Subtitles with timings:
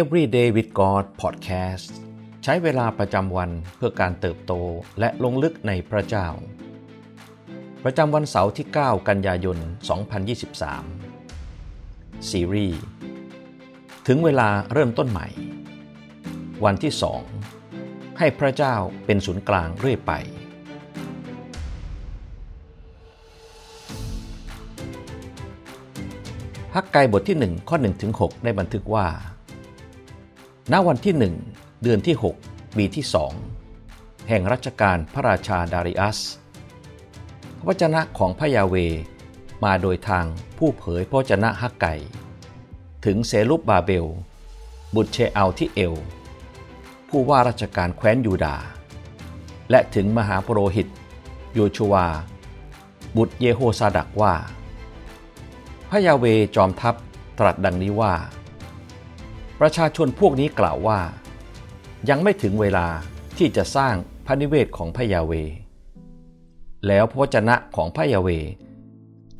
[0.00, 1.90] Everyday with God Podcast
[2.44, 4.52] ใช้เวลาประจำวันเพื่อการเติบโต
[5.00, 6.28] และลงลึกในพระเจ้า
[7.84, 9.58] ประจำวันเสาร์ที่ 9 กันยายน
[10.92, 12.80] 2023 ซีรีส์
[14.06, 15.28] ถึงเวลาเริ่มต้นใหม่
[16.64, 16.92] วันที่
[17.56, 18.74] 2 ให้พระเจ้า
[19.06, 20.12] เป็นศูนย์กลางเรื่อยไป
[26.74, 29.06] ฮักไกบทที่ 1 ข้อ1ถึง6ได้บันทึกว่า
[30.72, 31.14] ณวันที่
[31.48, 32.16] 1 เดือนที่
[32.46, 33.04] 6 ปีที่
[33.66, 36.18] 2แห่งรัชกาลพระราชาดาริอัส
[37.58, 38.74] พระวจนะของพระยาเว
[39.64, 40.26] มาโดยทาง
[40.58, 41.86] ผู้เผยพระวจนะฮักไก
[43.04, 44.06] ถึงเซลุบบาเบล
[44.94, 45.94] บุตรเชอัลที่เอล
[47.08, 48.56] ผู้ว่าราชการแคว้นยูดา
[49.70, 50.88] และถึงมหาปรหิต
[51.54, 52.06] โยชัวา
[53.16, 54.34] บุตรเยโฮซาดักว่า
[55.90, 56.24] พระยาเว
[56.56, 56.94] จอมทัพ
[57.38, 58.14] ตรัสดังนี้ว่า
[59.60, 61.00] ประชาชนพวกนี้กล่าวว่า
[62.08, 62.86] ยังไม่ถึงเวลา
[63.38, 63.94] ที่จะสร้าง
[64.26, 65.32] พระนิเวศของพระยาเว
[66.86, 68.28] แล้วพระวจนะของพระยาเว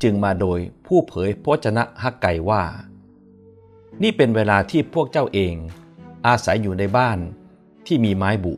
[0.03, 2.63] จึงมาโดยผู้เผยพระวจนะฮักไกว่า
[4.03, 5.55] นี่เป็นเวลาที่พวกเจ้าเอง
[6.27, 7.17] อาศัยอยู่ในบ้าน
[7.87, 8.53] ที่มีไม้บุ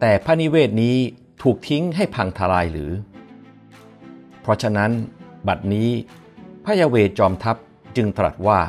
[0.00, 0.96] แต่พระนิเวศนี้
[1.42, 2.90] ถูกทิ้งให้พังทลายหรือ
[4.40, 4.90] เพราะฉะนั้น
[5.48, 5.88] บัดนี้
[6.64, 7.56] พระยาเวจอมทัพ
[7.96, 8.60] จึงตรัสว่า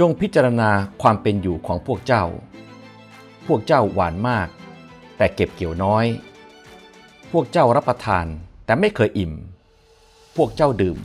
[0.00, 0.70] จงพิจารณา
[1.02, 2.24] ความเป็นอยู่ของพวกเจ้า
[3.46, 4.48] พวกเจ้าหวานมาก
[5.16, 6.06] แต่เก็บเกี่ยวน้อย
[7.32, 8.26] พวกเจ้ารับประทาน
[8.64, 9.32] แต่ไม่เคยอิ่ม
[10.36, 10.98] พวกเจ้าดื่ม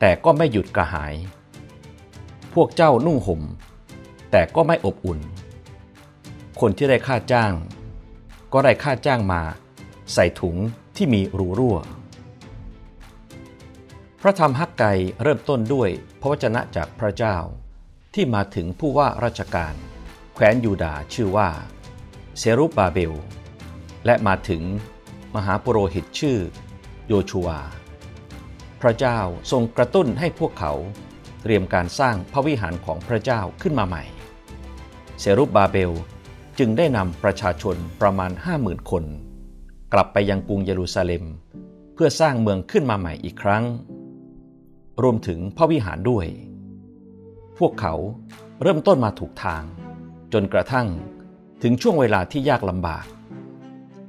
[0.00, 1.14] แต่ก็ไม่หยุดกระหาย
[2.54, 3.42] พวกเจ้านุ่งห่ม
[4.30, 5.20] แต่ก็ไม่อบอุ่น
[6.60, 7.52] คนที่ได้ค่าจ้าง
[8.52, 9.42] ก็ได้ค่าจ้างมา
[10.12, 10.56] ใส่ถุง
[10.96, 11.78] ที่มีรูรั่ว
[14.20, 14.84] พระธรรมฮักไก
[15.22, 15.88] เริ่มต้นด้วย
[16.20, 17.36] พระวจนะจากพระเจ้า
[18.14, 19.74] ที่มาถึงผู้ว่าราชการ
[20.34, 21.48] แคว้นยูดาชื่อว่า
[22.38, 23.14] เซรุบบาเบล
[24.06, 24.62] และมาถึง
[25.34, 26.38] มหาปุโรหิตชื่อ
[27.06, 27.50] โยชัว
[28.80, 29.18] พระเจ้า
[29.50, 30.72] ทรงกระตุ้นให้พวกเขา
[31.42, 34.04] เตรียมการสร้างพระวิหารของพระเจ้าขึ้นมาใหม่
[35.20, 35.92] เซรุบบาเบล
[36.58, 39.04] จึงได้นำประชาชนประมาณ 50,000 คน
[39.92, 41.24] กลับไปยังกรุงเยรูซาเล็ม
[41.94, 43.64] เพื่อสร้างเมืองขึ้นมาใหม่อีกครั้ง
[45.02, 46.26] รวมถึงพระวิหารด้วย
[47.60, 47.94] พวกเขา
[48.62, 49.62] เริ่มต้นมาถูกทาง
[50.32, 50.88] จนกระทั่ง
[51.62, 53.06] ถึงช่วงเวลาที่ยากลำบาก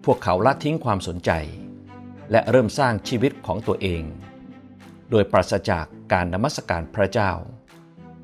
[0.06, 1.32] พวกเขาละทิ้งความสนใจ
[2.32, 4.04] และเริ่มสร้างชีวิตของตัวเอง
[5.10, 7.32] โดยปราศจากการนมัสการพระเจ้า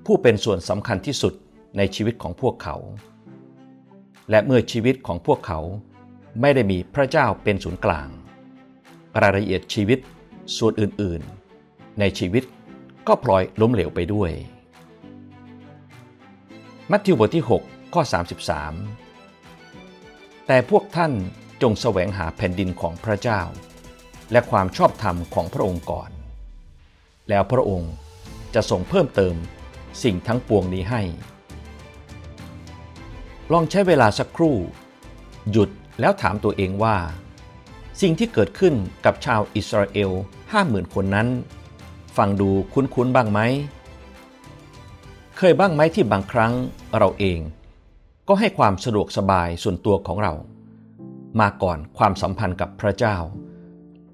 [0.06, 1.34] ผู้เป็นส่วนสำคัญที่สุด
[1.78, 2.76] ในชีวิตของพวกเขา
[4.30, 5.60] และเมื่อชีวิตของพวกเขา
[6.42, 8.08] ไม่ได้มีพระเจ้าเป็นศูนย์กลาง
[9.22, 10.00] รายละเอียดชีวิต
[10.58, 12.44] ส่วนอื่นๆ ในชีวิต
[13.08, 14.32] ก็พลอยล้มเหลวไปด้วย
[16.92, 18.02] มัทธิวบทที่ 6 ข้อ
[19.24, 21.12] 33 แต่พวกท่าน
[21.62, 23.42] จงแสวงหาแผ่นดินของพระเจ้า
[24.32, 26.10] และความชอบธรรมของพระองค์ก่อน
[27.30, 27.94] แล้วพระองค์
[28.54, 29.36] จะทรงเพิ่มเติม
[30.04, 31.02] สิ่งทั้งปวงนี้ให้
[33.52, 34.56] ลองใช้เวลาสักครู่
[35.52, 36.98] หยุดแล้วถามตัวเองว่า
[38.02, 38.74] สิ่งที่เกิดขึ้น
[39.06, 40.12] กับชาวอิสราเอล
[40.52, 41.28] ห้าหมื่นคนนั้น
[42.18, 43.40] ฟังดูคุ้นๆบ้างไหม
[45.42, 46.54] เคยบ้างไหมที่บางครั้ง
[46.98, 47.40] เราเอง
[48.28, 50.34] ก็ให้ความสะดวกสบายส่วนตัวของเรา
[51.40, 53.18] มาก่อนความสัมพันธ์กับพระเจ้า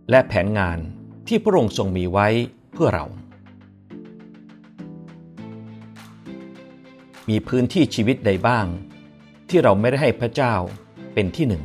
[0.10, 0.78] และแผนงาน
[1.28, 2.28] ที่พระองค์ทรงมีไว้
[2.74, 3.06] เพื่อเรา
[7.30, 8.66] มีพื้นที่ชีวิตใดบ้าง
[9.50, 10.54] ที่เราไม่ได้ให้พระเจ้า
[11.14, 11.64] เป็นที่หนึ่ง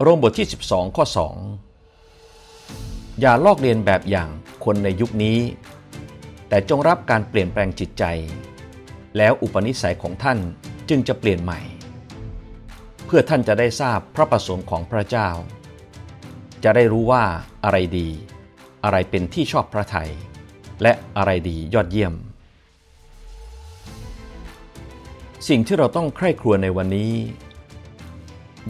[0.00, 1.04] โรมบทที่ 12 ข้อ
[1.92, 4.28] 2 อย่าลอกเลียนแบบอย่าง
[4.64, 5.38] คนในยุคนี้
[6.48, 8.04] แต่จงรับการเปลี่ยนแปลงจิตใจ
[9.16, 10.38] แล้วอุปนิสัยของท่าน
[10.88, 11.60] จึงจะเปลี่ยนใหม่
[13.06, 15.28] เพื่อท่านจะได้ทราบพระประสงค์ของพระเจ้า
[16.64, 17.24] จะได้รู้ว่า
[17.64, 18.08] อะไรดี
[18.84, 20.10] อะไรเป็นที่ชอบพระทัย
[20.82, 22.14] และอะไรดียอดเยี่ยม
[25.48, 27.12] สิ่งที่เราต้องใคร่ครวญในวันนี้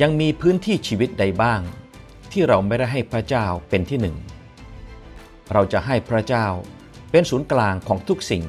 [0.03, 1.61] ยังมีพื้นที่ชีวิตใดบ้าง
[2.33, 4.17] ที่เราไม่ได้ให้พระเจ้าเป็นที่หนึ่ง
[5.53, 6.47] เราจะให้พระเจ้า
[7.11, 8.45] เป็นศูนย์กลางของทุกสิ่ง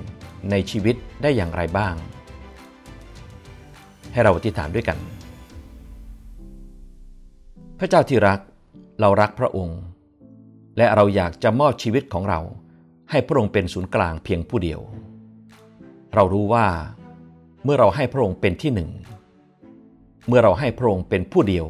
[0.51, 1.95] ในชีวิตได้อย่างไรบ้าง
[4.11, 4.97] ให้เราอธิษฐานด้วยกัน
[7.79, 8.39] พระเจ้าที่รัก
[8.99, 9.79] เรารักพระองค์
[10.77, 12.39] และเราอยากจะมอบชีวิตของเรา
[13.09, 14.79] ให้พระองค์เป็นศูนย์กลางเพียงผู้เดียว
[16.15, 16.65] เรารู้ว่า
[17.63, 18.89] เมื่อเราให้พระองค์เป็นที่หนึ่ง
[20.27, 21.65] เมื่อเราให้พระองค์เป็นผู้เดียว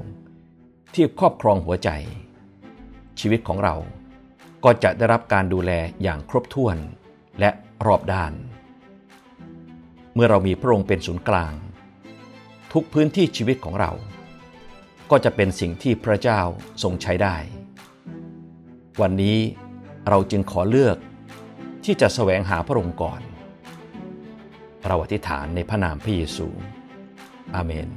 [0.94, 1.90] ที่ครอบครองหัวใจ
[3.20, 3.76] ชีวิตของเรา
[4.64, 5.72] ก็จะได้รับการดูแล
[6.04, 6.78] อย่างครบถ้วน
[7.40, 7.50] และ
[7.86, 8.34] รอบด้าน
[10.14, 11.54] เมื่อเรามีพระองค์เป็นศูนย์กลาง
[12.74, 13.92] ทุกพื้นที่ชีวิตของเรา
[15.12, 16.42] ก็จะเป็นสิ่งที่พระเจ้า
[16.84, 17.36] ทรงใช้ได้
[19.02, 19.38] วันนี้
[20.10, 20.98] เราจึงขอเลือก
[21.86, 23.22] ที่จะแสวงหาพระองค์ก่อน
[24.88, 26.48] เราอธิษฐานในพระนามพระเยซู
[27.56, 27.90] อาเมน